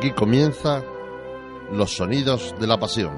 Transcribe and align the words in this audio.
Aquí 0.00 0.12
comienza 0.12 0.82
los 1.72 1.94
sonidos 1.94 2.54
de 2.58 2.66
la 2.66 2.80
pasión. 2.80 3.12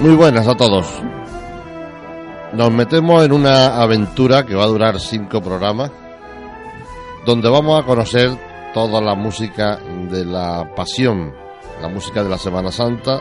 Muy 0.00 0.14
buenas 0.14 0.48
a 0.48 0.56
todos. 0.56 0.86
Nos 2.54 2.70
metemos 2.70 3.22
en 3.22 3.32
una 3.32 3.82
aventura 3.82 4.46
que 4.46 4.54
va 4.54 4.64
a 4.64 4.68
durar 4.68 4.98
cinco 4.98 5.42
programas, 5.42 5.90
donde 7.26 7.50
vamos 7.50 7.78
a 7.78 7.84
conocer 7.84 8.30
toda 8.72 8.98
la 9.02 9.14
música 9.14 9.78
de 10.08 10.24
la 10.24 10.74
pasión, 10.74 11.34
la 11.82 11.88
música 11.88 12.22
de 12.24 12.30
la 12.30 12.38
Semana 12.38 12.72
Santa, 12.72 13.20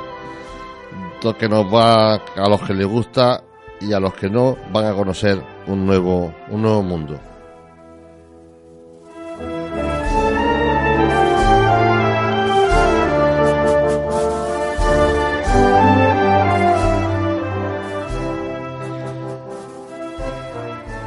que 1.32 1.48
nos 1.48 1.74
va 1.74 2.16
a 2.16 2.50
los 2.50 2.62
que 2.64 2.74
les 2.74 2.86
gusta 2.86 3.44
y 3.80 3.94
a 3.94 4.00
los 4.00 4.14
que 4.14 4.30
no 4.30 4.58
van 4.74 4.86
a 4.88 4.94
conocer 4.94 5.42
un 5.68 5.86
nuevo, 5.86 6.34
un 6.50 6.62
nuevo 6.62 6.84
mundo. 6.84 7.18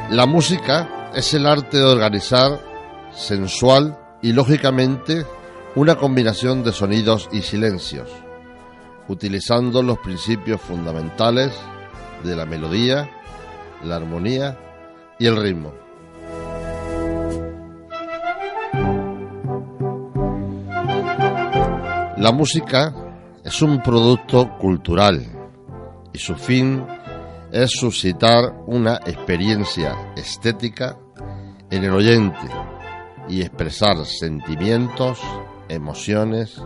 La 0.09 0.25
música 0.25 1.11
es 1.13 1.33
el 1.35 1.45
arte 1.45 1.77
de 1.77 1.83
organizar, 1.83 2.59
sensual 3.11 3.99
y 4.23 4.33
lógicamente 4.33 5.25
una 5.75 5.95
combinación 5.95 6.63
de 6.63 6.71
sonidos 6.71 7.29
y 7.31 7.43
silencios, 7.43 8.09
utilizando 9.07 9.81
los 9.81 9.99
principios 9.99 10.61
fundamentales 10.61 11.53
de 12.23 12.35
la 12.35 12.45
melodía, 12.45 13.09
la 13.83 13.97
armonía 13.97 14.57
y 15.19 15.25
el 15.25 15.37
ritmo. 15.37 15.73
La 22.17 22.31
música 22.31 22.93
es 23.43 23.61
un 23.61 23.81
producto 23.81 24.57
cultural 24.57 25.25
y 26.11 26.17
su 26.17 26.35
fin 26.35 26.83
es 27.51 27.71
suscitar 27.71 28.53
una 28.65 28.95
experiencia 29.05 30.13
estética 30.15 30.97
en 31.69 31.83
el 31.83 31.93
oyente 31.93 32.49
y 33.29 33.41
expresar 33.41 34.05
sentimientos, 34.05 35.19
emociones, 35.69 36.61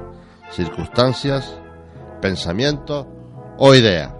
circunstancias, 0.51 1.60
pensamientos 2.21 3.07
o 3.57 3.75
ideas. 3.75 4.11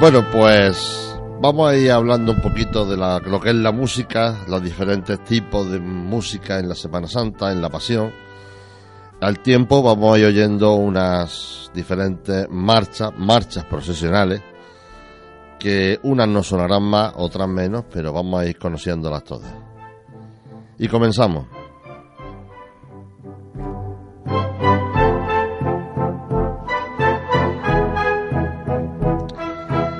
Bueno, 0.00 0.22
pues 0.30 1.16
vamos 1.40 1.70
a 1.70 1.76
ir 1.76 1.90
hablando 1.90 2.32
un 2.32 2.42
poquito 2.42 2.84
de 2.84 2.96
lo 2.96 3.40
que 3.40 3.48
es 3.48 3.54
la 3.54 3.72
música, 3.72 4.36
los 4.48 4.62
diferentes 4.62 5.22
tipos 5.24 5.70
de 5.70 5.80
música 5.80 6.58
en 6.58 6.68
la 6.68 6.74
Semana 6.74 7.08
Santa, 7.08 7.50
en 7.50 7.62
la 7.62 7.70
Pasión. 7.70 8.12
Al 9.24 9.38
tiempo 9.38 9.82
vamos 9.82 10.14
a 10.14 10.18
ir 10.18 10.26
oyendo 10.26 10.74
unas 10.74 11.70
diferentes 11.72 12.46
marchas, 12.50 13.10
marchas 13.16 13.64
procesionales, 13.64 14.42
que 15.58 15.98
unas 16.02 16.28
no 16.28 16.42
sonarán 16.42 16.82
más, 16.82 17.14
otras 17.16 17.48
menos, 17.48 17.86
pero 17.90 18.12
vamos 18.12 18.42
a 18.42 18.44
ir 18.44 18.58
conociéndolas 18.58 19.24
todas. 19.24 19.50
Y 20.78 20.88
comenzamos. 20.88 21.46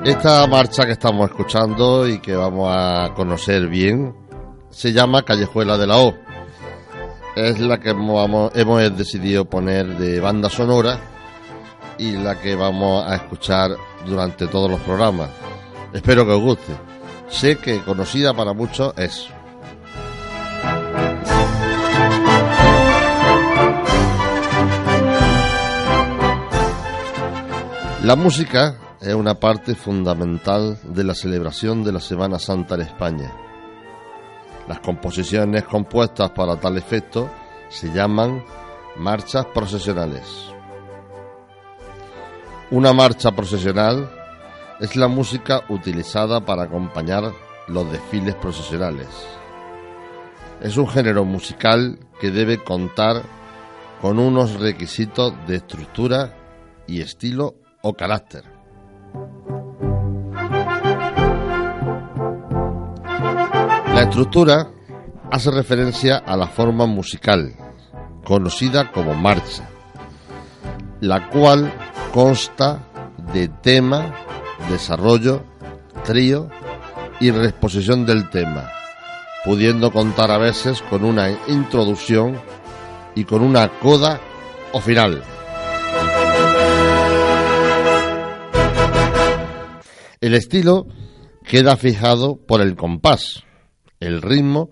Esta 0.03 0.45
marcha 0.45 0.85
que 0.85 0.91
estamos 0.91 1.31
escuchando 1.31 2.07
y 2.07 2.19
que 2.19 2.35
vamos 2.35 2.69
a 2.71 3.11
conocer 3.15 3.69
bien 3.69 4.15
se 4.69 4.93
llama 4.93 5.23
Callejuela 5.23 5.79
de 5.79 5.87
la 5.87 5.97
O. 5.97 6.24
Es 7.35 7.59
la 7.59 7.79
que 7.81 7.89
hemos, 7.89 8.53
decidido 8.97 9.43
poner 9.43 9.97
de 9.97 10.21
banda 10.21 10.49
sonora 10.49 10.97
y 11.97 12.13
la 12.13 12.39
que 12.39 12.55
vamos 12.55 13.05
a 13.05 13.15
escuchar 13.15 13.71
durante 14.05 14.47
todos 14.47 14.71
los 14.71 14.79
programas. 14.79 15.29
Espero 15.91 16.25
que 16.25 16.31
os 16.31 16.41
guste. 16.41 16.73
Sé 17.27 17.57
que 17.57 17.81
conocida 17.81 18.33
para 18.33 18.53
muchos 18.53 18.93
es. 18.97 19.27
La 28.03 28.15
música 28.15 28.77
es 29.01 29.13
una 29.13 29.39
parte 29.39 29.75
fundamental 29.75 30.79
de 30.83 31.03
la 31.03 31.13
celebración 31.13 31.83
de 31.83 31.91
la 31.91 31.99
Semana 31.99 32.39
Santa 32.39 32.75
en 32.75 32.81
España. 32.81 33.44
Las 34.67 34.79
composiciones 34.79 35.63
compuestas 35.63 36.31
para 36.31 36.55
tal 36.55 36.77
efecto 36.77 37.29
se 37.69 37.91
llaman 37.91 38.43
marchas 38.97 39.45
procesionales. 39.53 40.23
Una 42.71 42.93
marcha 42.93 43.31
procesional 43.31 44.09
es 44.79 44.95
la 44.95 45.07
música 45.07 45.63
utilizada 45.69 46.41
para 46.41 46.63
acompañar 46.63 47.31
los 47.67 47.91
desfiles 47.91 48.35
procesionales. 48.35 49.07
Es 50.61 50.77
un 50.77 50.87
género 50.87 51.25
musical 51.25 51.99
que 52.19 52.31
debe 52.31 52.63
contar 52.63 53.21
con 54.01 54.19
unos 54.19 54.59
requisitos 54.59 55.33
de 55.47 55.57
estructura 55.57 56.35
y 56.87 57.01
estilo 57.01 57.55
o 57.81 57.93
carácter. 57.93 58.54
Estructura 64.05 64.69
hace 65.31 65.49
referencia 65.49 66.17
a 66.17 66.37
la 66.37 66.47
forma 66.47 66.85
musical, 66.85 67.55
conocida 68.23 68.91
como 68.91 69.15
marcha, 69.15 69.67
la 71.01 71.29
cual 71.29 71.73
consta 72.13 72.87
de 73.33 73.47
tema, 73.47 74.13
desarrollo, 74.69 75.43
trío 76.03 76.49
y 77.19 77.31
reexposición 77.31 78.05
del 78.05 78.29
tema, 78.29 78.69
pudiendo 79.43 79.91
contar 79.91 80.29
a 80.29 80.37
veces 80.37 80.83
con 80.83 81.03
una 81.03 81.31
introducción 81.47 82.39
y 83.15 83.25
con 83.25 83.41
una 83.41 83.67
coda 83.79 84.19
o 84.71 84.79
final. 84.79 85.23
El 90.21 90.35
estilo 90.35 90.85
queda 91.43 91.75
fijado 91.75 92.37
por 92.37 92.61
el 92.61 92.75
compás, 92.75 93.44
el 94.05 94.21
ritmo, 94.21 94.69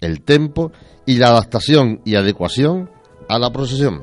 el 0.00 0.22
tempo 0.22 0.72
y 1.06 1.16
la 1.18 1.28
adaptación 1.28 2.00
y 2.04 2.14
adecuación 2.14 2.90
a 3.28 3.38
la 3.38 3.52
procesión. 3.52 4.02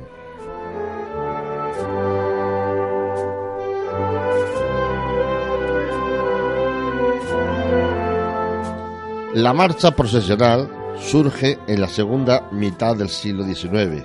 La 9.34 9.52
marcha 9.52 9.90
procesional 9.96 10.70
surge 11.00 11.58
en 11.66 11.80
la 11.80 11.88
segunda 11.88 12.48
mitad 12.52 12.94
del 12.96 13.08
siglo 13.08 13.44
XIX 13.44 14.04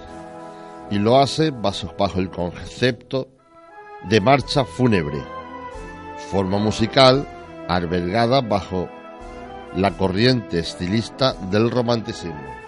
y 0.89 0.97
lo 0.97 1.19
hace 1.19 1.51
bajo, 1.51 2.19
el 2.19 2.31
concepto 2.31 3.27
de 4.09 4.21
marcha 4.21 4.65
fúnebre, 4.65 5.21
forma 6.31 6.57
musical 6.57 7.27
albergada 7.67 8.41
bajo 8.41 8.89
la 9.75 9.91
corriente 9.91 10.59
estilista 10.59 11.33
del 11.33 11.69
romanticismo. 11.69 12.59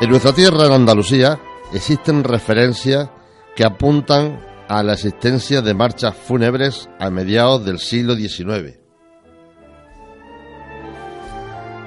En 0.00 0.08
nuestra 0.08 0.32
tierra, 0.32 0.66
en 0.66 0.72
Andalucía, 0.72 1.38
existen 1.74 2.24
referencias 2.24 3.10
que 3.54 3.64
apuntan 3.64 4.40
a 4.68 4.82
la 4.82 4.94
existencia 4.94 5.60
de 5.60 5.74
marchas 5.74 6.16
fúnebres 6.16 6.88
a 6.98 7.10
mediados 7.10 7.64
del 7.64 7.78
siglo 7.78 8.14
XIX. 8.14 8.78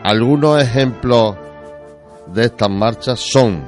Algunos 0.04 0.62
ejemplos 0.62 1.36
de 2.28 2.46
estas 2.46 2.70
marchas 2.70 3.20
son 3.20 3.68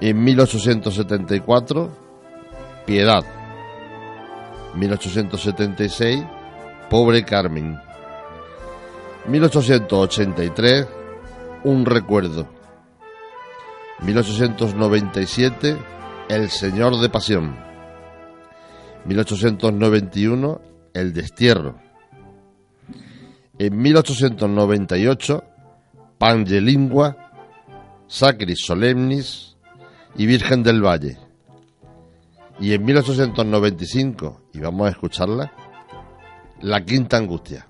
en 0.00 0.24
1874 0.24 2.07
Piedad. 2.88 3.22
1876, 4.74 6.24
Pobre 6.88 7.22
Carmen. 7.22 7.78
1883, 9.26 10.86
Un 11.64 11.84
recuerdo. 11.84 12.48
1897, 14.00 15.76
El 16.30 16.48
Señor 16.48 16.98
de 16.98 17.10
Pasión. 17.10 17.56
1891, 19.04 20.60
El 20.94 21.12
Destierro. 21.12 21.78
En 23.58 23.76
1898, 23.76 25.44
Pangelingua, 26.16 27.18
Sacris 28.06 28.64
Solemnis 28.64 29.58
y 30.16 30.24
Virgen 30.24 30.62
del 30.62 30.82
Valle. 30.82 31.27
Y 32.60 32.72
en 32.72 32.84
1895, 32.84 34.40
y 34.52 34.60
vamos 34.60 34.88
a 34.88 34.90
escucharla, 34.90 35.52
La 36.60 36.84
Quinta 36.84 37.16
Angustia. 37.16 37.66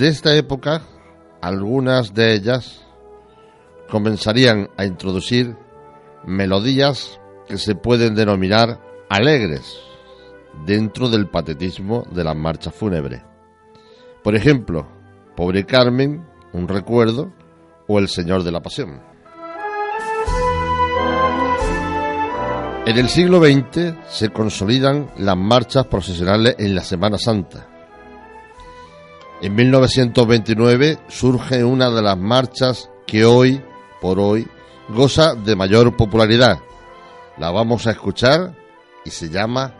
Desde 0.00 0.14
esta 0.14 0.34
época, 0.34 0.80
algunas 1.42 2.14
de 2.14 2.32
ellas 2.32 2.80
comenzarían 3.90 4.70
a 4.78 4.86
introducir 4.86 5.58
melodías 6.24 7.20
que 7.46 7.58
se 7.58 7.74
pueden 7.74 8.14
denominar 8.14 8.80
alegres 9.10 9.78
dentro 10.64 11.10
del 11.10 11.28
patetismo 11.28 12.06
de 12.12 12.24
las 12.24 12.34
marchas 12.34 12.74
fúnebres. 12.74 13.20
Por 14.24 14.34
ejemplo, 14.34 14.88
Pobre 15.36 15.66
Carmen, 15.66 16.26
Un 16.54 16.66
recuerdo 16.66 17.34
o 17.86 17.98
El 17.98 18.08
Señor 18.08 18.42
de 18.42 18.52
la 18.52 18.62
Pasión. 18.62 19.02
En 22.86 22.96
el 22.96 23.10
siglo 23.10 23.38
XX 23.38 23.96
se 24.08 24.30
consolidan 24.30 25.10
las 25.18 25.36
marchas 25.36 25.86
procesionales 25.88 26.56
en 26.58 26.74
la 26.74 26.84
Semana 26.84 27.18
Santa. 27.18 27.69
En 29.42 29.54
1929 29.54 30.98
surge 31.08 31.64
una 31.64 31.88
de 31.90 32.02
las 32.02 32.18
marchas 32.18 32.90
que 33.06 33.24
hoy 33.24 33.62
por 34.00 34.20
hoy 34.20 34.46
goza 34.90 35.34
de 35.34 35.56
mayor 35.56 35.96
popularidad. 35.96 36.58
La 37.38 37.50
vamos 37.50 37.86
a 37.86 37.92
escuchar 37.92 38.54
y 39.04 39.10
se 39.10 39.30
llama 39.30 39.74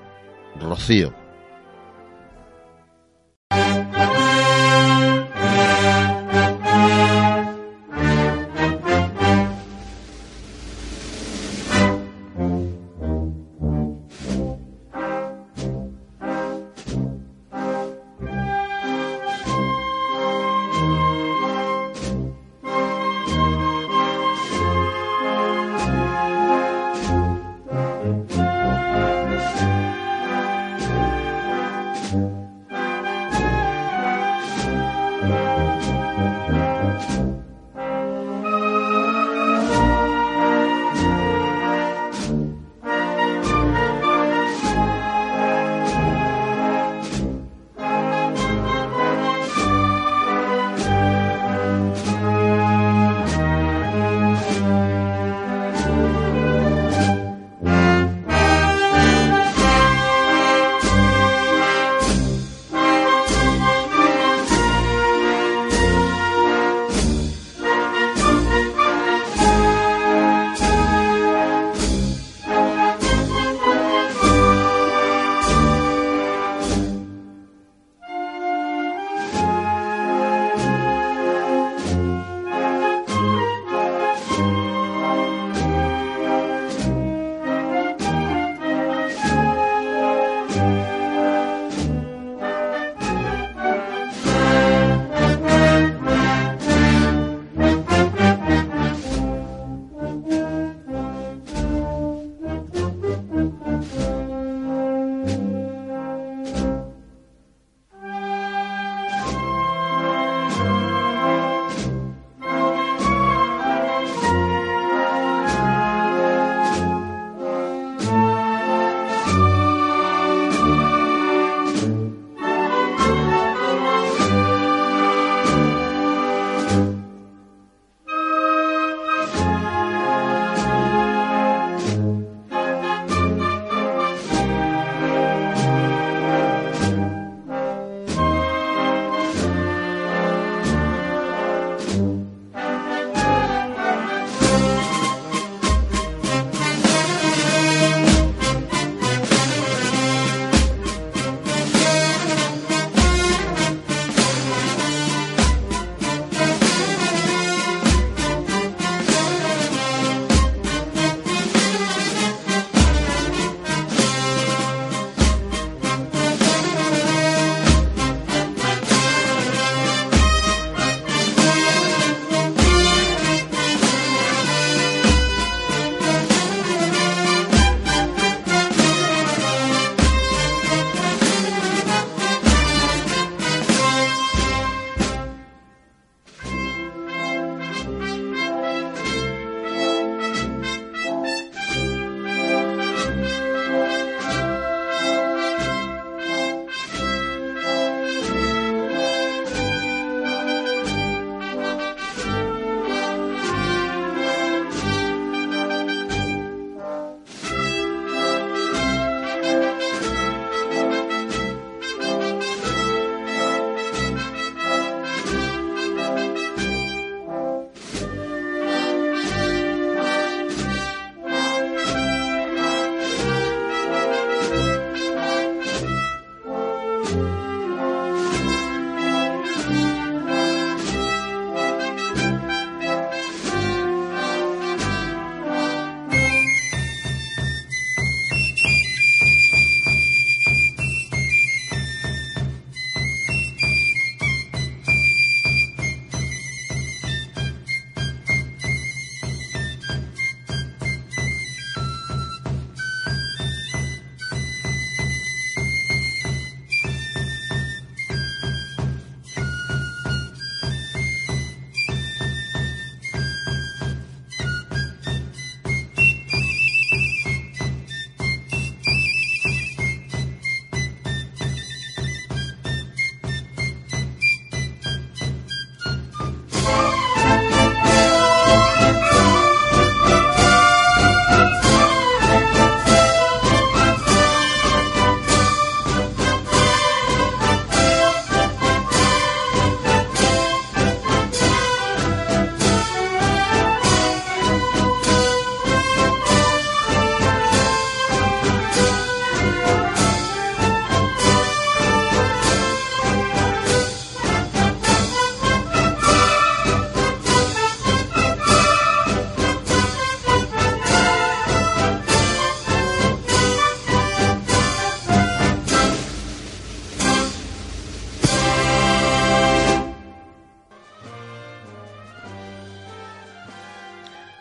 Rocío. 0.58 1.19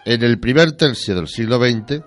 En 0.10 0.24
el 0.24 0.40
primer 0.40 0.72
tercio 0.72 1.14
del 1.14 1.28
siglo 1.28 1.60
XX 1.60 2.02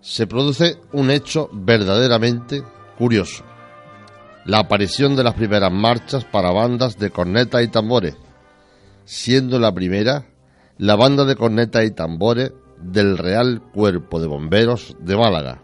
se 0.00 0.28
produce 0.28 0.76
un 0.92 1.10
hecho 1.10 1.50
verdaderamente 1.52 2.62
curioso. 2.96 3.42
La 4.44 4.60
aparición 4.60 5.16
de 5.16 5.24
las 5.24 5.34
primeras 5.34 5.72
marchas 5.72 6.24
para 6.24 6.52
bandas 6.52 7.00
de 7.00 7.10
cornetas 7.10 7.64
y 7.64 7.66
tambores, 7.66 8.14
siendo 9.04 9.58
la 9.58 9.74
primera 9.74 10.26
la 10.78 10.94
banda 10.94 11.24
de 11.24 11.34
cornetas 11.34 11.84
y 11.84 11.90
tambores 11.90 12.52
del 12.80 13.18
Real 13.18 13.60
Cuerpo 13.74 14.20
de 14.20 14.28
Bomberos 14.28 14.96
de 15.00 15.16
Málaga, 15.16 15.60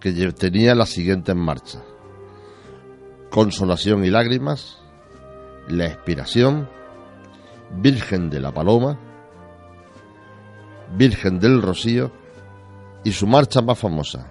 que 0.00 0.10
tenía 0.32 0.74
las 0.74 0.88
siguientes 0.88 1.36
marchas. 1.36 1.84
Consolación 3.30 4.04
y 4.04 4.10
lágrimas, 4.10 4.80
La 5.68 5.86
expiración, 5.86 6.68
Virgen 7.80 8.28
de 8.28 8.40
la 8.40 8.52
Paloma, 8.52 8.98
Virgen 10.96 11.38
del 11.38 11.62
Rocío 11.62 12.12
y 13.04 13.12
su 13.12 13.26
marcha 13.26 13.60
más 13.60 13.78
famosa, 13.78 14.26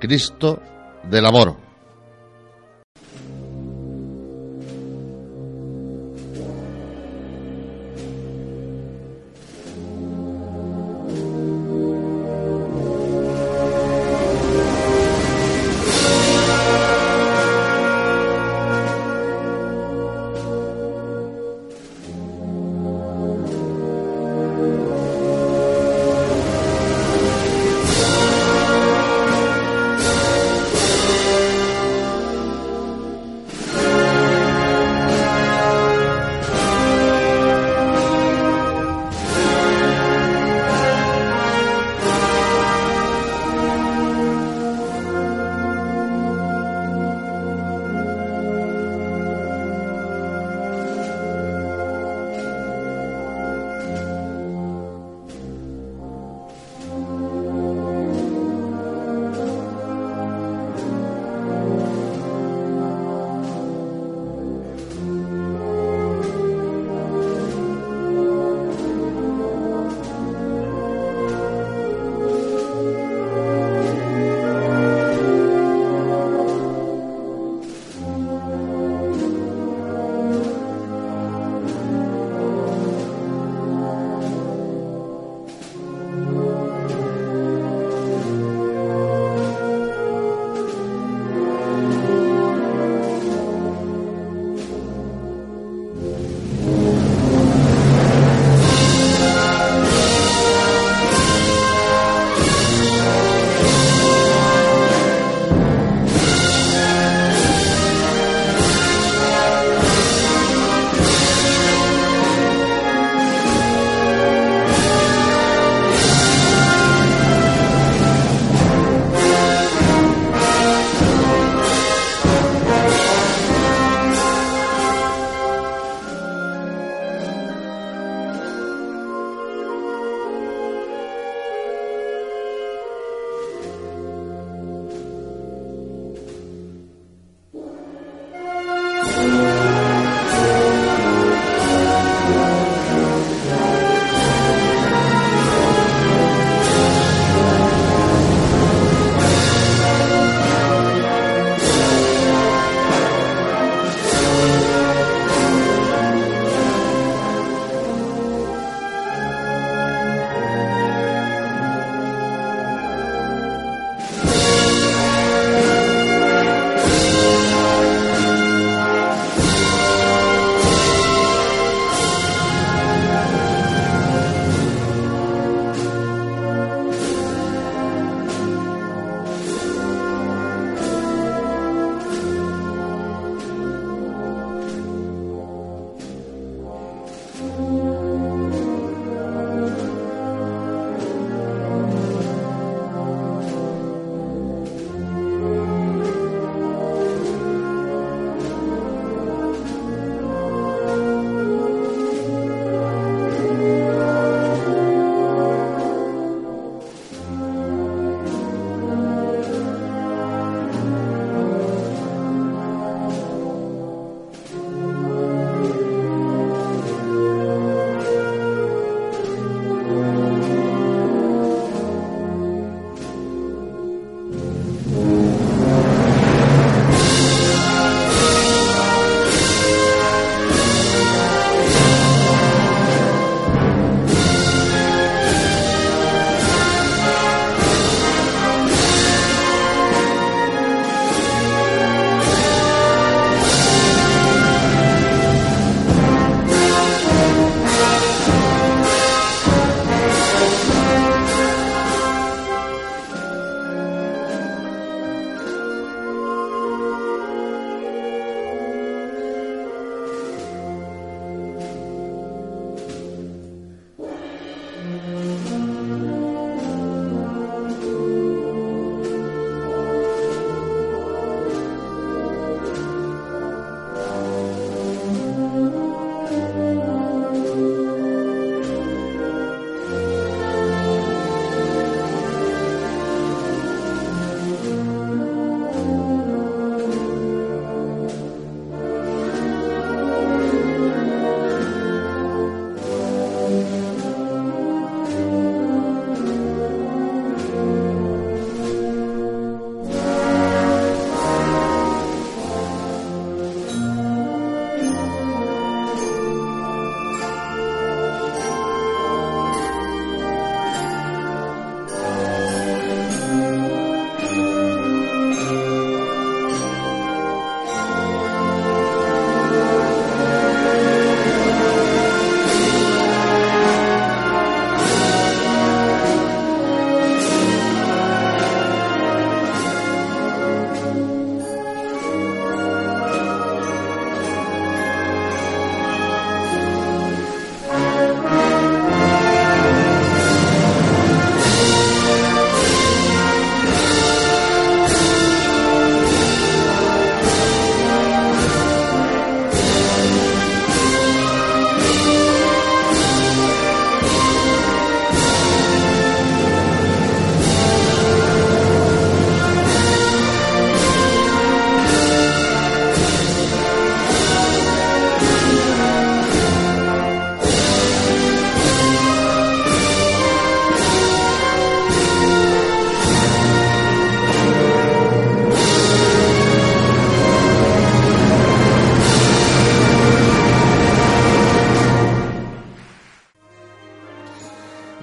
Cristo 0.00 0.60
del 1.10 1.26
Amor. 1.26 1.67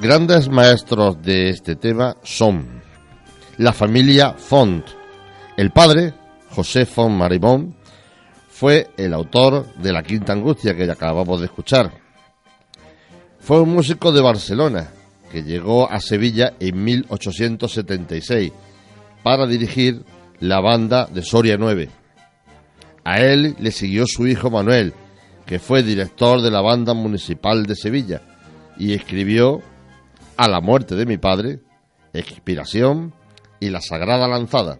Grandes 0.05 0.49
maestros 0.49 1.19
de 1.23 1.49
este 1.49 1.77
tema 1.77 2.15
son 2.21 2.83
la 3.57 3.73
familia 3.73 4.33
Font. 4.33 4.85
El 5.57 5.71
padre, 5.71 6.13
José 6.51 6.85
Font 6.85 7.17
Maribón, 7.17 7.75
fue 8.47 8.91
el 8.97 9.15
autor 9.15 9.65
de 9.77 9.91
La 9.91 10.03
Quinta 10.03 10.31
Angustia 10.31 10.75
que 10.75 10.83
acabamos 10.83 11.39
de 11.39 11.47
escuchar. 11.47 11.91
Fue 13.39 13.59
un 13.59 13.73
músico 13.73 14.11
de 14.11 14.21
Barcelona 14.21 14.91
que 15.31 15.41
llegó 15.41 15.91
a 15.91 15.99
Sevilla 15.99 16.53
en 16.59 16.83
1876 16.83 18.51
para 19.23 19.47
dirigir 19.47 20.05
la 20.39 20.59
banda 20.59 21.07
de 21.11 21.23
Soria 21.23 21.57
9. 21.57 21.89
A 23.05 23.21
él 23.21 23.55
le 23.57 23.71
siguió 23.71 24.05
su 24.05 24.27
hijo 24.27 24.51
Manuel, 24.51 24.93
que 25.47 25.57
fue 25.57 25.81
director 25.81 26.43
de 26.43 26.51
la 26.51 26.61
banda 26.61 26.93
municipal 26.93 27.65
de 27.65 27.75
Sevilla 27.75 28.21
y 28.77 28.93
escribió 28.93 29.63
A 30.37 30.47
la 30.47 30.59
muerte 30.61 30.95
de 30.95 31.05
mi 31.05 31.17
padre, 31.17 31.61
Expiración 32.13 33.13
y 33.59 33.69
La 33.69 33.81
Sagrada 33.81 34.27
Lanzada. 34.27 34.79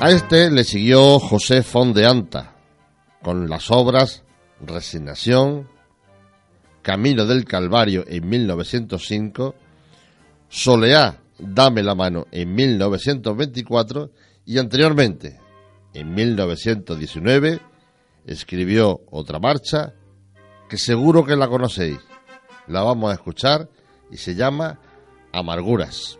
A 0.00 0.10
este 0.10 0.50
le 0.50 0.64
siguió 0.64 1.18
José 1.18 1.62
Fon 1.62 1.92
de 1.92 2.06
Anta, 2.06 2.56
con 3.22 3.48
las 3.48 3.70
obras 3.70 4.24
Resignación, 4.60 5.68
Camino 6.82 7.24
del 7.24 7.44
Calvario 7.44 8.04
en 8.06 8.28
1905, 8.28 9.54
Soleá, 10.48 11.22
Dame 11.38 11.82
la 11.82 11.96
mano 11.96 12.26
en 12.30 12.54
1924 12.54 14.10
y 14.46 14.58
anteriormente, 14.58 15.40
en 15.92 16.14
1919, 16.14 17.60
escribió 18.26 19.00
otra 19.10 19.40
marcha 19.40 19.94
que 20.68 20.78
seguro 20.78 21.24
que 21.24 21.34
la 21.34 21.48
conocéis. 21.48 21.98
La 22.66 22.82
vamos 22.82 23.10
a 23.10 23.14
escuchar 23.14 23.68
y 24.10 24.16
se 24.16 24.34
llama 24.34 24.78
Amarguras. 25.32 26.18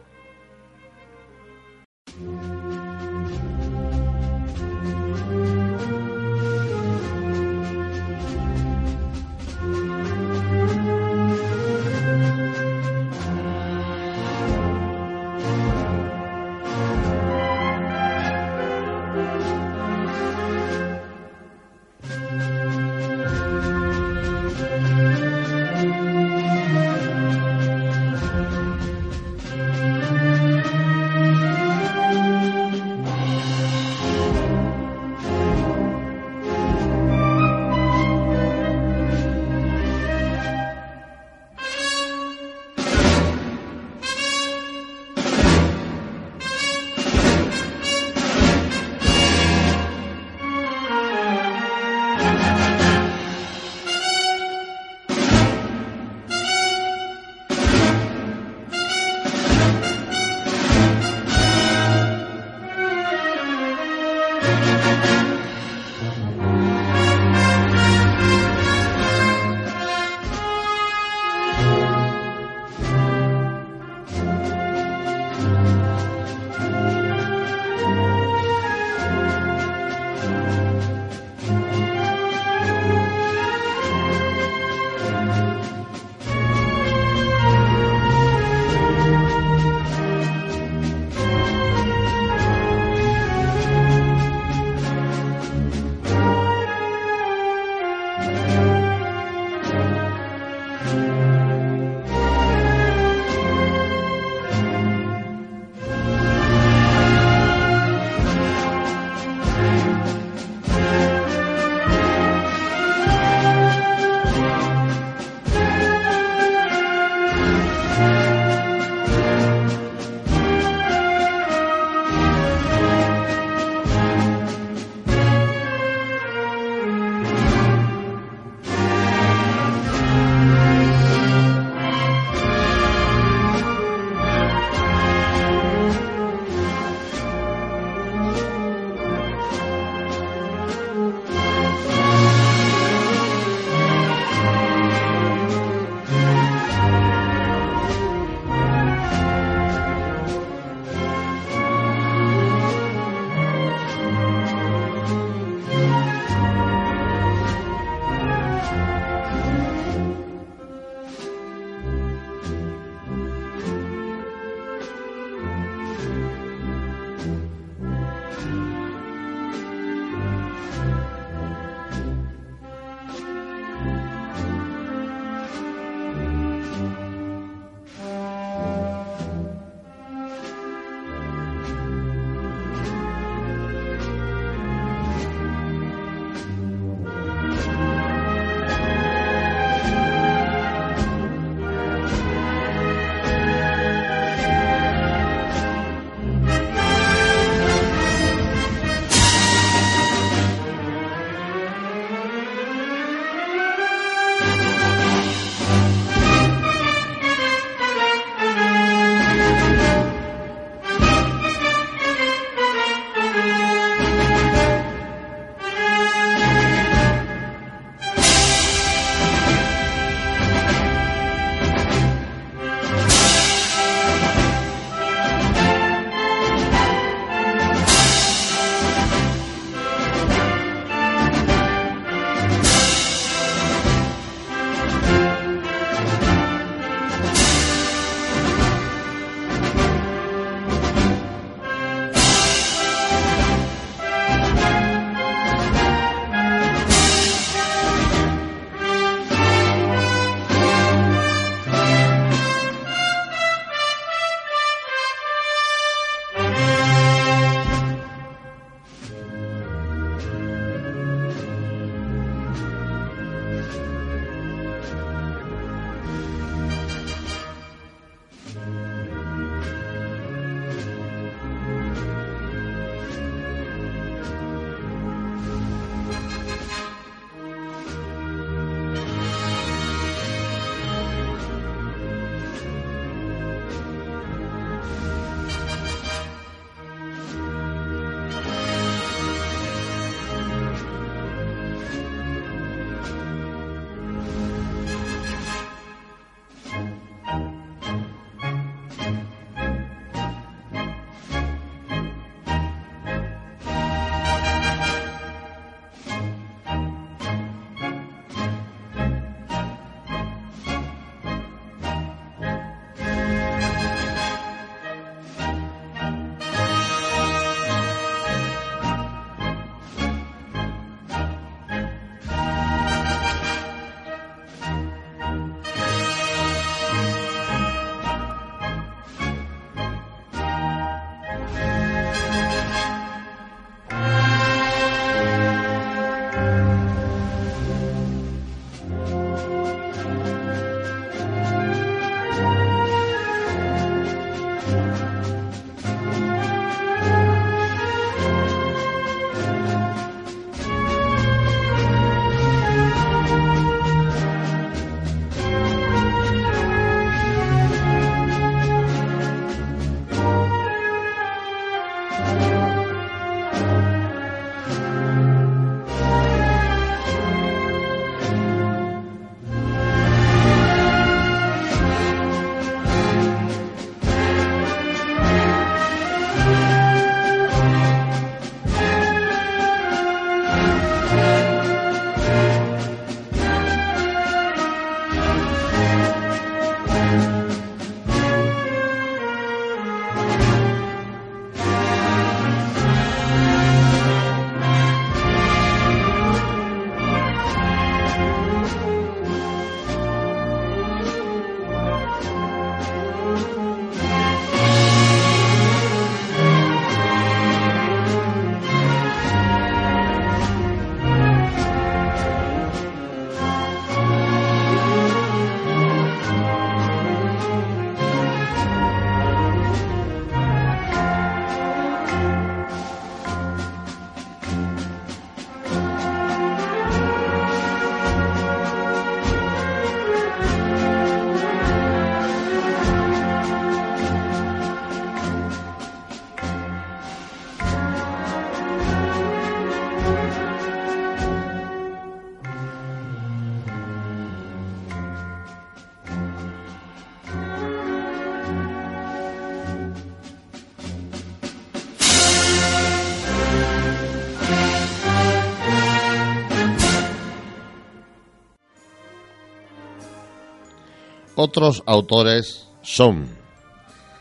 Otros 461.44 461.83
autores 461.87 462.68
son 462.83 463.26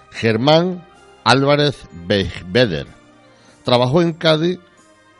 Germán 0.10 0.84
Álvarez 1.23 1.88
Beder. 2.07 2.88
Trabajó 3.63 4.01
en 4.01 4.13
Cádiz 4.13 4.57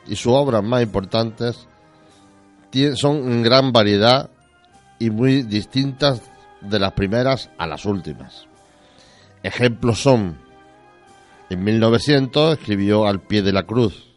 y 0.08 0.16
sus 0.16 0.32
obras 0.32 0.64
más 0.64 0.82
importantes 0.82 1.68
son 2.96 3.30
en 3.30 3.42
gran 3.44 3.70
variedad 3.70 4.30
y 4.98 5.10
muy 5.10 5.44
distintas 5.44 6.22
de 6.60 6.80
las 6.80 6.92
primeras 6.94 7.50
a 7.56 7.68
las 7.68 7.84
últimas. 7.84 8.48
Ejemplos 9.44 10.02
son, 10.02 10.40
en 11.50 11.62
1900 11.62 12.58
escribió 12.58 13.06
Al 13.06 13.20
pie 13.20 13.42
de 13.42 13.52
la 13.52 13.62
cruz, 13.62 14.12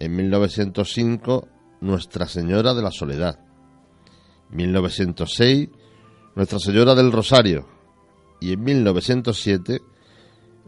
en 0.00 0.16
1905 0.16 1.46
Nuestra 1.82 2.26
Señora 2.26 2.74
de 2.74 2.82
la 2.82 2.90
Soledad, 2.90 3.38
1906 4.48 5.68
Nuestra 6.34 6.58
Señora 6.58 6.94
del 6.94 7.12
Rosario 7.12 7.66
y 8.40 8.52
en 8.52 8.64
1907, 8.64 9.80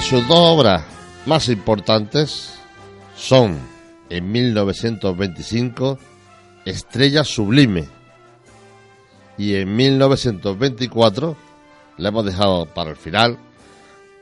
sus 0.00 0.26
dos 0.26 0.36
obras 0.36 0.91
más 1.26 1.48
importantes 1.48 2.54
son, 3.16 3.58
en 4.10 4.30
1925, 4.30 5.98
Estrella 6.64 7.24
Sublime 7.24 7.88
y 9.38 9.54
en 9.54 9.74
1924, 9.74 11.36
la 11.98 12.08
hemos 12.08 12.24
dejado 12.24 12.66
para 12.66 12.90
el 12.90 12.96
final, 12.96 13.38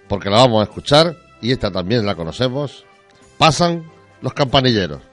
porque 0.08 0.30
la 0.30 0.38
vamos 0.38 0.60
a 0.60 0.64
escuchar 0.64 1.16
y 1.40 1.52
esta 1.52 1.70
también 1.70 2.04
la 2.04 2.14
conocemos, 2.14 2.84
pasan 3.38 3.90
los 4.20 4.34
campanilleros. 4.34 5.09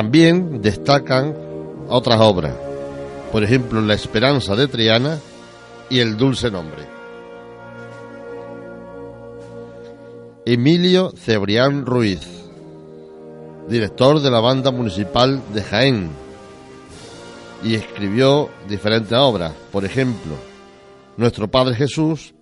También 0.00 0.62
destacan 0.62 1.36
otras 1.90 2.18
obras, 2.22 2.54
por 3.30 3.44
ejemplo 3.44 3.82
La 3.82 3.92
Esperanza 3.92 4.56
de 4.56 4.66
Triana 4.66 5.18
y 5.90 5.98
El 5.98 6.16
Dulce 6.16 6.50
Nombre. 6.50 6.86
Emilio 10.46 11.12
Cebrián 11.14 11.84
Ruiz, 11.84 12.26
director 13.68 14.20
de 14.22 14.30
la 14.30 14.40
banda 14.40 14.70
municipal 14.70 15.42
de 15.52 15.62
Jaén, 15.64 16.08
y 17.62 17.74
escribió 17.74 18.48
diferentes 18.70 19.18
obras, 19.18 19.52
por 19.70 19.84
ejemplo, 19.84 20.32
Nuestro 21.18 21.46
Padre 21.50 21.74
Jesús, 21.74 22.32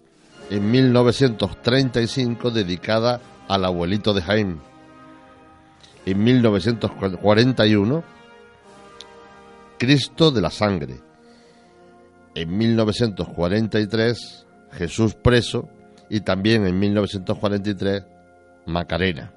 en 0.49 0.71
1935 0.71 2.53
dedicada 2.53 3.21
al 3.49 3.65
abuelito 3.65 4.15
de 4.15 4.23
Jaén. 4.23 4.68
En 6.09 6.25
1941, 6.25 8.03
Cristo 9.79 10.31
de 10.31 10.41
la 10.41 10.49
Sangre. 10.49 11.03
En 12.35 12.57
1943, 12.57 14.47
Jesús 14.73 15.15
preso 15.15 15.69
y 16.09 16.21
también 16.21 16.67
en 16.67 16.79
1943, 16.79 18.07
Macarena. 18.65 19.35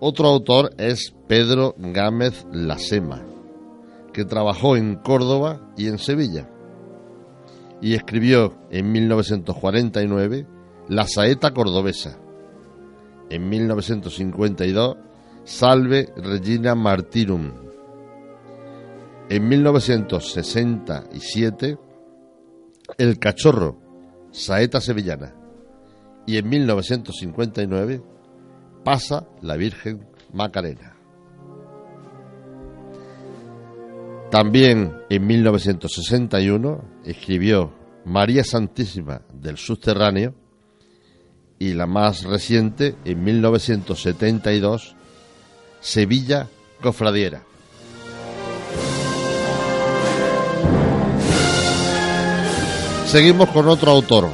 Otro 0.00 0.26
autor 0.26 0.74
es 0.76 1.14
Pedro 1.28 1.76
Gámez 1.78 2.44
Lasema, 2.50 3.24
que 4.12 4.24
trabajó 4.24 4.76
en 4.76 4.96
Córdoba 4.96 5.60
y 5.76 5.86
en 5.86 5.98
Sevilla 5.98 6.48
y 7.80 7.94
escribió 7.94 8.58
en 8.72 8.90
1949 8.90 10.48
La 10.88 11.06
saeta 11.06 11.52
cordobesa. 11.52 12.18
En 13.30 13.48
1952 13.48 14.96
Salve 15.48 16.12
Regina 16.16 16.74
Martyrum. 16.74 17.52
En 19.30 19.48
1967 19.48 21.78
El 22.98 23.18
cachorro, 23.18 23.80
saeta 24.30 24.82
sevillana. 24.82 25.34
Y 26.26 26.36
en 26.36 26.50
1959 26.50 28.02
pasa 28.84 29.26
la 29.40 29.56
Virgen 29.56 30.06
Macarena. 30.34 30.94
También 34.30 34.98
en 35.08 35.26
1961 35.26 36.84
escribió 37.04 37.72
María 38.04 38.44
Santísima 38.44 39.22
del 39.32 39.56
Subterráneo 39.56 40.34
y 41.58 41.74
la 41.74 41.86
más 41.86 42.24
reciente 42.24 42.96
en 43.04 43.24
1972 43.24 44.94
Sevilla 45.80 46.48
Cofradiera. 46.80 47.42
Seguimos 53.06 53.48
con 53.50 53.68
otro 53.68 53.90
autor, 53.90 54.28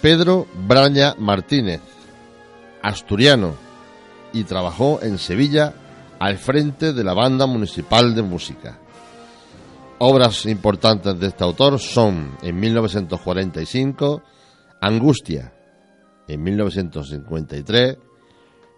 Pedro 0.00 0.46
Braña 0.66 1.14
Martínez, 1.18 1.82
asturiano, 2.82 3.54
y 4.32 4.44
trabajó 4.44 5.00
en 5.02 5.18
Sevilla 5.18 5.74
al 6.18 6.38
frente 6.38 6.92
de 6.92 7.04
la 7.04 7.14
Banda 7.14 7.46
Municipal 7.46 8.14
de 8.14 8.22
Música. 8.22 8.78
Obras 9.98 10.46
importantes 10.46 11.18
de 11.18 11.26
este 11.26 11.44
autor 11.44 11.78
son 11.78 12.36
en 12.42 12.58
1945 12.58 14.22
Angustia, 14.80 15.52
en 16.28 16.42
1953 16.42 17.96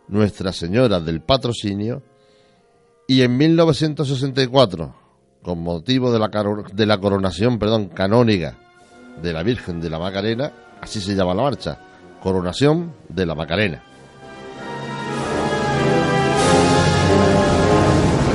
Nuestra 0.09 0.53
Señora 0.53 1.01
del 1.01 1.21
Patrocinio. 1.21 2.03
Y 3.07 3.23
en 3.23 3.37
1964, 3.37 4.95
con 5.43 5.63
motivo 5.63 6.13
de 6.13 6.19
la, 6.19 6.31
de 6.73 6.87
la 6.87 6.99
coronación 6.99 7.59
perdón, 7.59 7.89
canónica 7.89 8.57
de 9.21 9.33
la 9.33 9.43
Virgen 9.43 9.81
de 9.81 9.91
la 9.91 9.99
Macarena, 9.99 10.53
así 10.81 11.01
se 11.01 11.15
llama 11.15 11.35
la 11.35 11.43
marcha, 11.43 11.79
Coronación 12.23 12.95
de 13.09 13.27
la 13.27 13.35
Macarena. 13.35 13.83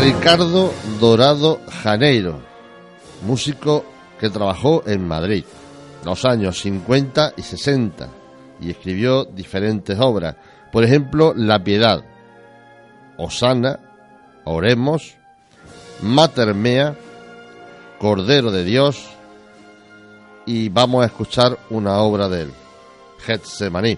Ricardo 0.02 0.74
Dorado 1.00 1.62
Janeiro, 1.84 2.40
músico 3.26 3.86
que 4.20 4.30
trabajó 4.30 4.84
en 4.86 5.08
Madrid 5.08 5.46
los 6.06 6.24
años 6.24 6.60
50 6.60 7.34
y 7.36 7.42
60 7.42 8.08
y 8.62 8.70
escribió 8.70 9.26
diferentes 9.26 10.00
obras. 10.00 10.36
Por 10.72 10.84
ejemplo, 10.84 11.34
La 11.36 11.64
Piedad, 11.64 12.04
Osana, 13.18 13.80
Oremos, 14.46 15.16
Mater 16.02 16.54
Mea, 16.54 16.96
Cordero 18.00 18.52
de 18.52 18.64
Dios 18.64 19.04
y 20.46 20.70
vamos 20.70 21.04
a 21.04 21.08
escuchar 21.08 21.58
una 21.72 21.98
obra 21.98 22.30
de 22.30 22.44
él, 22.44 22.54
Getsemaní. 23.20 23.98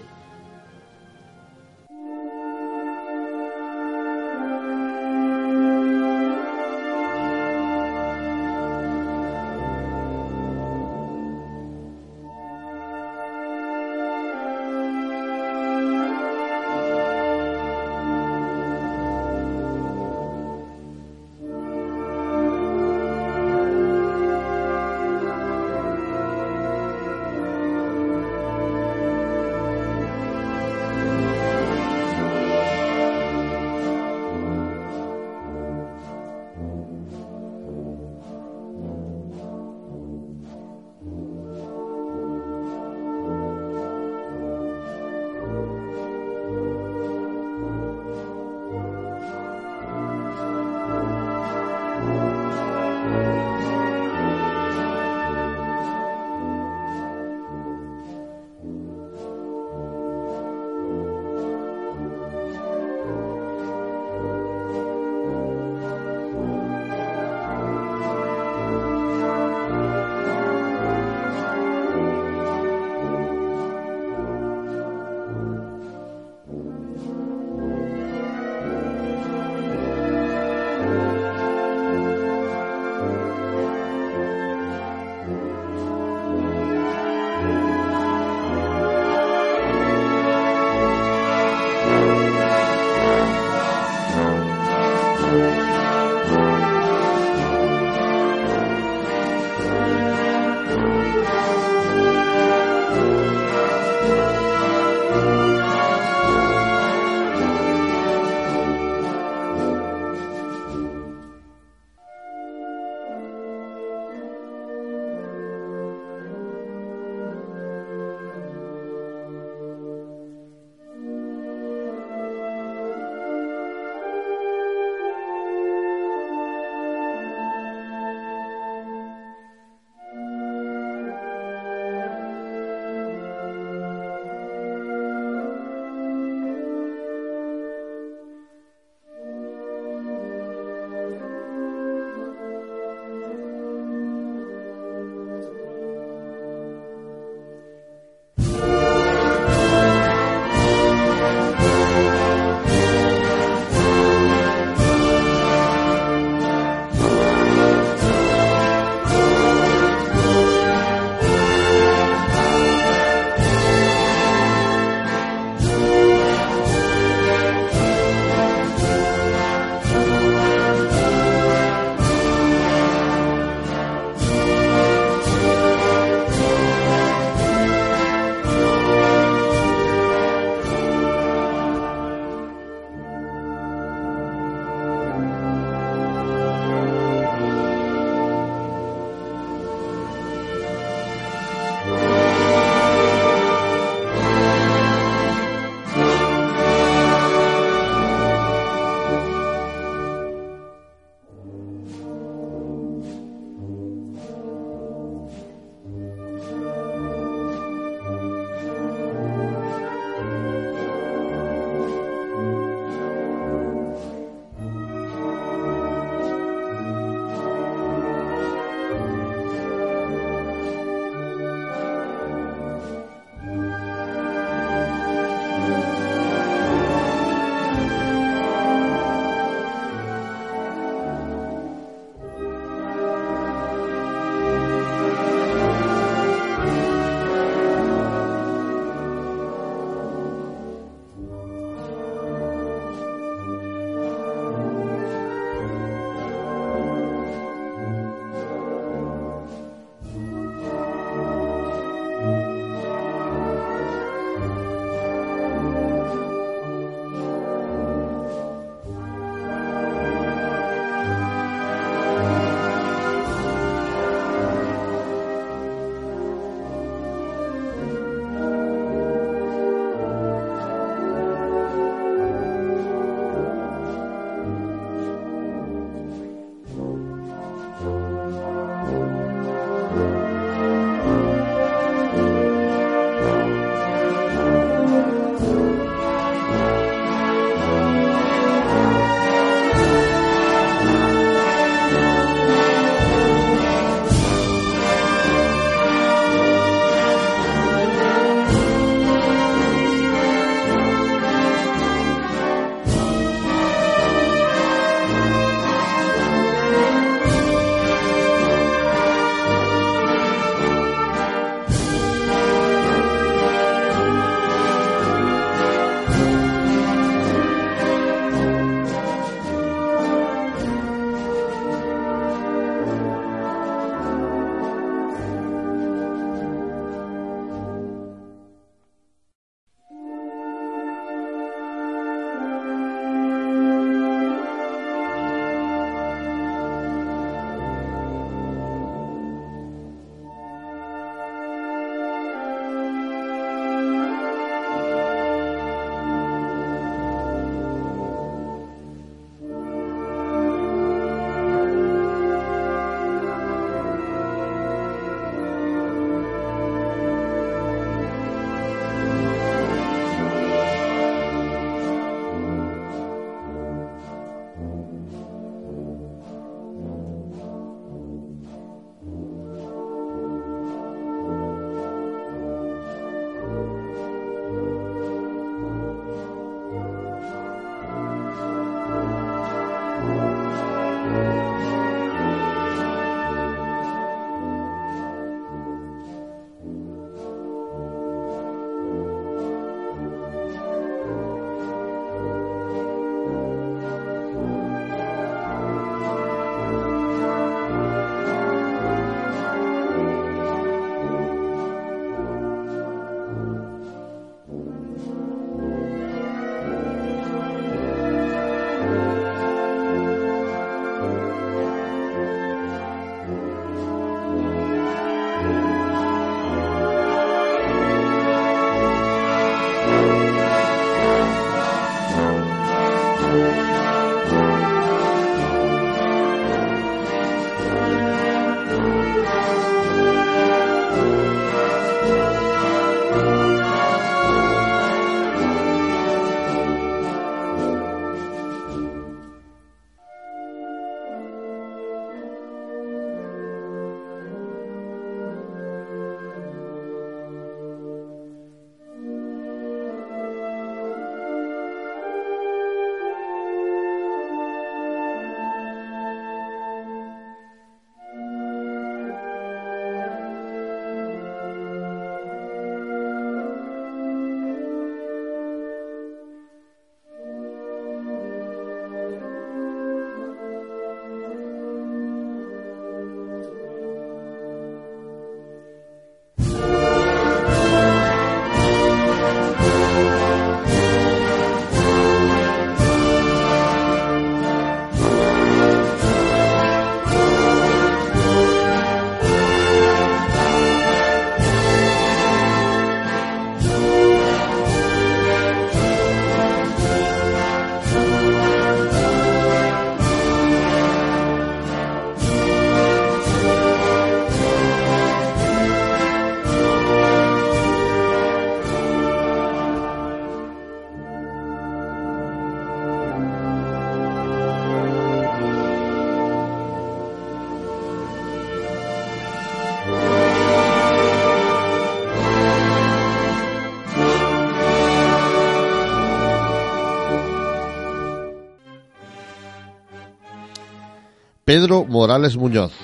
Pedro 531.48 531.86
Morales 531.86 532.36
Muñoz, 532.36 532.74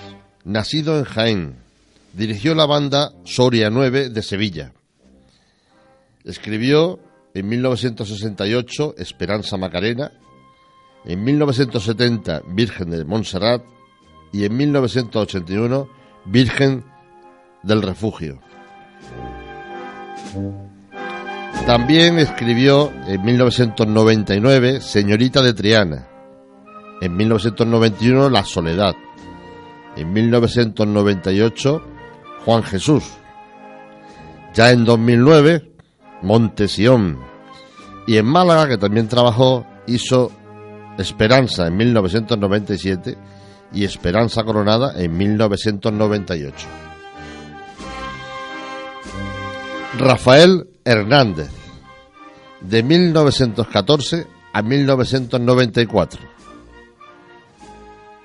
nacido 0.42 0.98
en 0.98 1.04
Jaén, 1.04 1.56
dirigió 2.14 2.54
la 2.54 2.64
banda 2.64 3.12
Soria 3.24 3.68
9 3.68 4.08
de 4.08 4.22
Sevilla. 4.22 4.72
Escribió 6.24 6.98
en 7.34 7.46
1968 7.46 8.94
Esperanza 8.96 9.58
Macarena, 9.58 10.12
en 11.04 11.22
1970 11.24 12.40
Virgen 12.54 12.88
de 12.88 13.04
Montserrat 13.04 13.62
y 14.32 14.46
en 14.46 14.56
1981 14.56 15.86
Virgen 16.24 16.84
del 17.62 17.82
Refugio. 17.82 18.40
También 21.66 22.18
escribió 22.18 22.90
en 23.08 23.22
1999 23.26 24.80
Señorita 24.80 25.42
de 25.42 25.52
Triana, 25.52 26.13
en 27.04 27.16
1991 27.16 28.30
La 28.30 28.44
Soledad, 28.44 28.94
en 29.94 30.10
1998 30.10 31.82
Juan 32.46 32.62
Jesús, 32.62 33.04
ya 34.54 34.70
en 34.70 34.86
2009 34.86 35.70
Montesión 36.22 37.18
y 38.06 38.16
en 38.16 38.24
Málaga, 38.24 38.68
que 38.68 38.78
también 38.78 39.06
trabajó, 39.06 39.66
hizo 39.86 40.32
Esperanza 40.96 41.66
en 41.66 41.76
1997 41.76 43.18
y 43.74 43.84
Esperanza 43.84 44.42
Coronada 44.42 44.94
en 44.96 45.14
1998. 45.14 46.66
Rafael 49.98 50.68
Hernández, 50.84 51.50
de 52.62 52.82
1914 52.82 54.26
a 54.54 54.62
1994. 54.62 56.33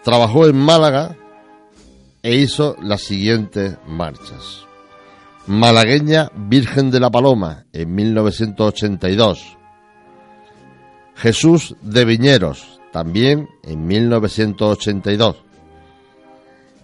Trabajó 0.10 0.48
en 0.48 0.58
Málaga 0.58 1.16
e 2.24 2.34
hizo 2.34 2.76
las 2.82 3.02
siguientes 3.02 3.78
marchas. 3.86 4.66
Malagueña 5.46 6.32
Virgen 6.36 6.90
de 6.90 7.00
la 7.00 7.12
Paloma 7.12 7.66
en 7.74 7.94
1982. 7.94 9.56
Jesús 11.14 11.76
de 11.84 12.06
Viñeros, 12.06 12.82
también 12.92 13.50
en 13.62 13.86
1982. 13.86 15.36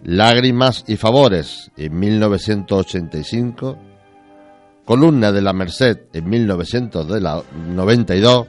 Lágrimas 0.04 0.86
y 0.88 0.96
Favores 0.96 1.72
en 1.78 1.98
1985. 1.98 3.80
Columna 4.86 5.32
de 5.32 5.42
la 5.42 5.54
Merced 5.54 5.98
en 6.14 6.30
1992. 6.30 8.48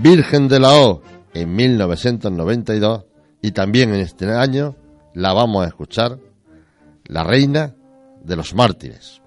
Virgen 0.00 0.46
de 0.46 0.60
la 0.60 0.74
O 0.74 1.02
en 1.34 1.56
1992 1.56 3.02
y 3.46 3.52
también 3.52 3.94
en 3.94 4.00
este 4.00 4.28
año 4.32 4.74
la 5.14 5.32
vamos 5.32 5.64
a 5.64 5.68
escuchar, 5.68 6.18
La 7.04 7.22
Reina 7.22 7.76
de 8.24 8.34
los 8.34 8.54
Mártires. 8.56 9.22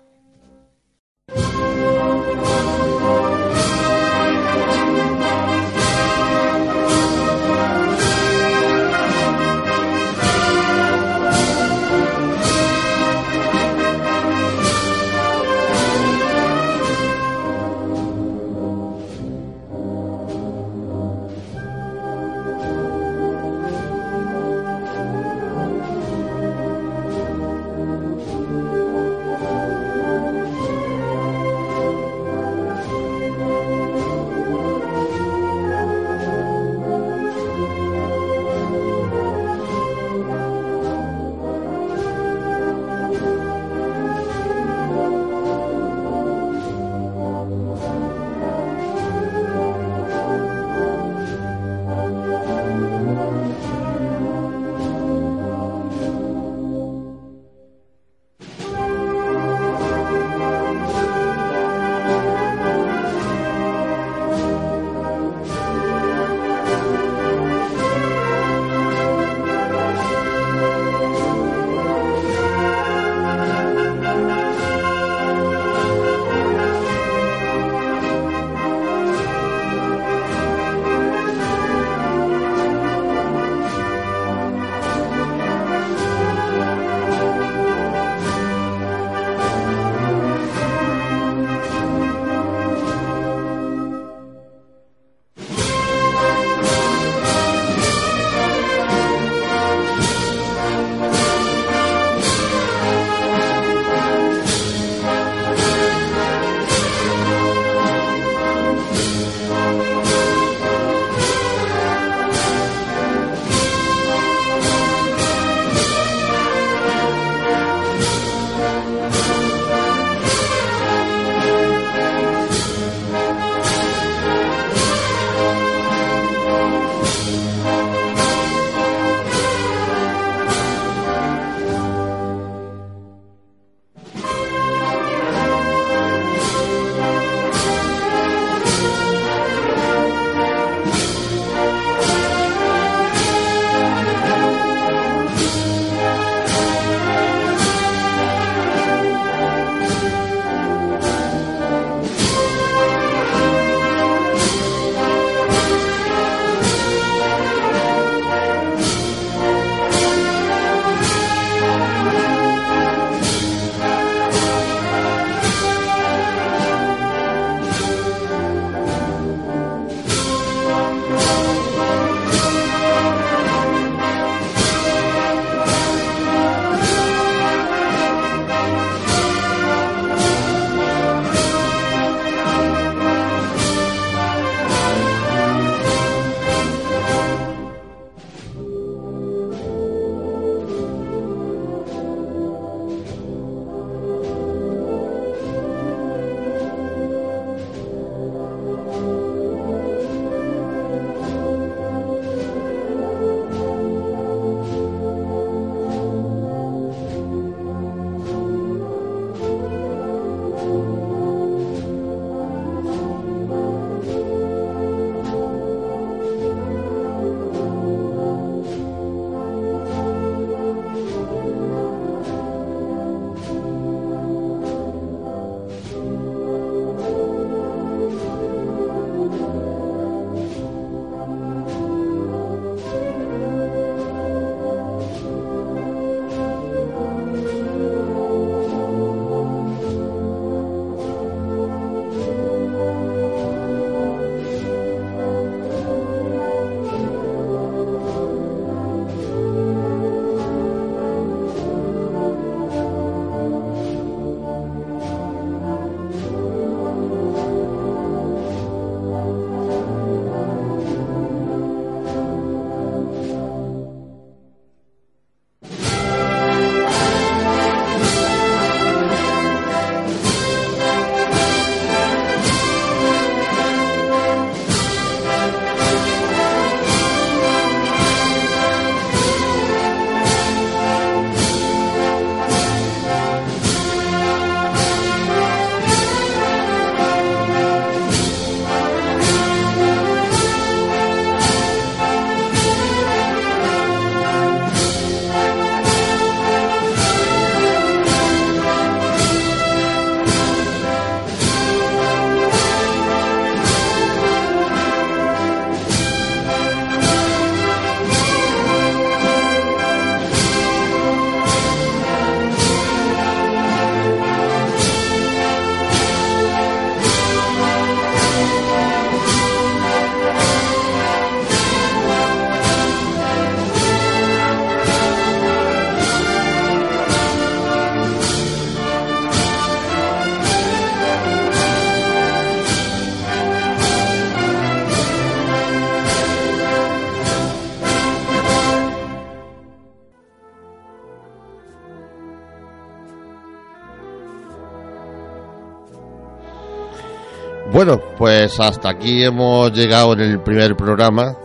Bueno, 347.72 348.00
pues 348.18 348.60
hasta 348.60 348.90
aquí 348.90 349.24
hemos 349.24 349.72
llegado 349.72 350.14
en 350.14 350.22
el 350.22 350.42
primer 350.42 350.76
programa 350.76 351.36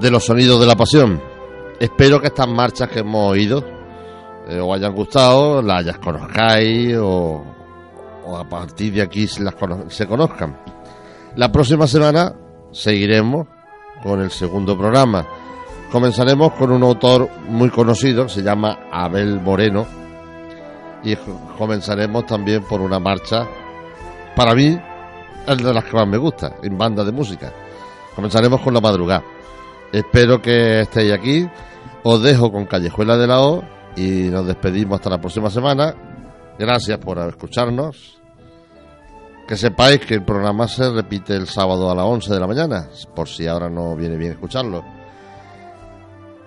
de 0.00 0.08
los 0.08 0.24
sonidos 0.24 0.60
de 0.60 0.66
la 0.66 0.76
pasión. 0.76 1.20
Espero 1.80 2.20
que 2.20 2.28
estas 2.28 2.46
marchas 2.46 2.88
que 2.88 3.00
hemos 3.00 3.32
oído 3.32 3.64
eh, 4.48 4.60
os 4.60 4.76
hayan 4.76 4.94
gustado, 4.94 5.60
las 5.60 5.80
hayas 5.80 5.98
conozcáis 5.98 6.96
o, 6.98 7.42
o 8.26 8.36
a 8.36 8.48
partir 8.48 8.92
de 8.92 9.02
aquí 9.02 9.26
se, 9.26 9.42
las 9.42 9.56
se 9.88 10.06
conozcan. 10.06 10.56
La 11.34 11.50
próxima 11.50 11.88
semana 11.88 12.32
seguiremos 12.70 13.48
con 14.04 14.20
el 14.20 14.30
segundo 14.30 14.78
programa. 14.78 15.26
Comenzaremos 15.90 16.52
con 16.52 16.70
un 16.70 16.84
autor 16.84 17.28
muy 17.48 17.70
conocido, 17.70 18.28
se 18.28 18.42
llama 18.42 18.86
Abel 18.92 19.40
Moreno, 19.40 19.84
y 21.02 21.16
comenzaremos 21.58 22.24
también 22.24 22.62
por 22.62 22.80
una 22.80 23.00
marcha, 23.00 23.48
para 24.36 24.54
mí, 24.54 24.78
es 25.46 25.58
de 25.58 25.74
las 25.74 25.84
que 25.84 25.92
más 25.92 26.06
me 26.06 26.16
gusta, 26.16 26.56
en 26.62 26.76
banda 26.76 27.04
de 27.04 27.12
música. 27.12 27.52
Comenzaremos 28.14 28.60
con 28.60 28.74
la 28.74 28.80
madrugada. 28.80 29.24
Espero 29.92 30.40
que 30.40 30.80
estéis 30.80 31.12
aquí. 31.12 31.48
Os 32.02 32.22
dejo 32.22 32.52
con 32.52 32.66
Callejuela 32.66 33.16
de 33.16 33.26
la 33.26 33.40
O 33.40 33.62
y 33.96 34.28
nos 34.30 34.46
despedimos 34.46 34.96
hasta 34.96 35.10
la 35.10 35.20
próxima 35.20 35.50
semana. 35.50 35.94
Gracias 36.58 36.98
por 36.98 37.18
escucharnos. 37.18 38.20
Que 39.46 39.56
sepáis 39.56 40.00
que 40.00 40.14
el 40.14 40.24
programa 40.24 40.68
se 40.68 40.90
repite 40.90 41.34
el 41.34 41.46
sábado 41.46 41.90
a 41.90 41.94
las 41.94 42.06
11 42.06 42.32
de 42.32 42.40
la 42.40 42.46
mañana, 42.46 42.88
por 43.14 43.28
si 43.28 43.46
ahora 43.46 43.68
no 43.68 43.94
viene 43.94 44.16
bien 44.16 44.32
escucharlo. 44.32 44.82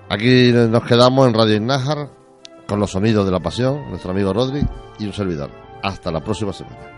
Aquí 0.10 0.52
nos 0.52 0.84
quedamos 0.84 1.28
en 1.28 1.34
Radio 1.34 1.56
Ignájar 1.56 2.10
con 2.68 2.80
los 2.80 2.92
sonidos 2.92 3.26
de 3.26 3.32
la 3.32 3.40
pasión, 3.40 3.90
nuestro 3.90 4.12
amigo 4.12 4.34
Rodri 4.34 4.62
y 5.00 5.06
un 5.06 5.14
servidor. 5.14 5.52
Hasta 5.84 6.12
la 6.12 6.22
próxima 6.22 6.54
semana. 6.54 6.97